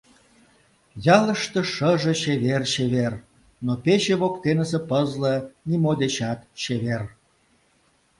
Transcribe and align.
Ялыште 1.15 1.61
шыже 1.73 2.13
чевер-чевер, 2.21 3.13
но 3.65 3.73
пече 3.83 4.15
воктенысе 4.21 4.79
пызле 4.89 5.35
нимо 5.69 5.91
дечат 6.01 6.39
чевер! 6.61 7.03